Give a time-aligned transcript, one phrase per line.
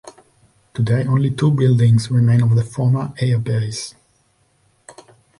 [0.73, 3.93] Today only two buildings remain of the former Air Base.